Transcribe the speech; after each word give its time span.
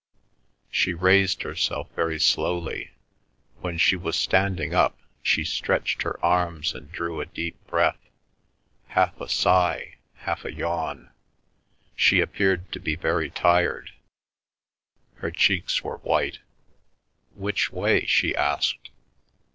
She 0.71 0.95
raised 0.95 1.43
herself 1.43 1.91
very 1.93 2.19
slowly. 2.19 2.89
When 3.59 3.77
she 3.77 3.95
was 3.95 4.15
standing 4.15 4.73
up 4.73 4.97
she 5.21 5.43
stretched 5.43 6.01
her 6.01 6.19
arms 6.25 6.73
and 6.73 6.91
drew 6.91 7.21
a 7.21 7.27
deep 7.27 7.63
breath, 7.67 7.99
half 8.87 9.21
a 9.21 9.29
sigh, 9.29 9.97
half 10.15 10.43
a 10.43 10.51
yawn. 10.51 11.11
She 11.95 12.19
appeared 12.19 12.71
to 12.71 12.79
be 12.79 12.95
very 12.95 13.29
tired. 13.29 13.91
Her 15.17 15.29
cheeks 15.29 15.83
were 15.83 15.97
white. 15.97 16.39
"Which 17.35 17.71
way?" 17.71 18.07
she 18.07 18.35
asked. 18.35 18.89